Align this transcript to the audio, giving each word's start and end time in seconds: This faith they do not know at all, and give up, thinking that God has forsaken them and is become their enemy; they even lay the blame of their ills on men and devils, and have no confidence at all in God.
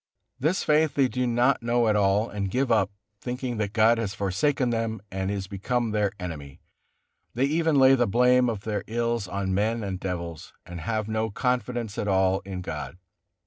This 0.39 0.63
faith 0.63 0.95
they 0.95 1.07
do 1.07 1.27
not 1.27 1.61
know 1.61 1.87
at 1.87 1.95
all, 1.95 2.27
and 2.27 2.49
give 2.49 2.71
up, 2.71 2.89
thinking 3.19 3.57
that 3.57 3.71
God 3.71 3.99
has 3.99 4.15
forsaken 4.15 4.71
them 4.71 4.99
and 5.11 5.29
is 5.29 5.45
become 5.45 5.91
their 5.91 6.11
enemy; 6.19 6.59
they 7.35 7.45
even 7.45 7.75
lay 7.75 7.93
the 7.93 8.07
blame 8.07 8.49
of 8.49 8.61
their 8.61 8.83
ills 8.87 9.27
on 9.27 9.53
men 9.53 9.83
and 9.83 9.99
devils, 9.99 10.53
and 10.65 10.81
have 10.81 11.07
no 11.07 11.29
confidence 11.29 11.99
at 11.99 12.07
all 12.07 12.39
in 12.45 12.61
God. 12.61 12.97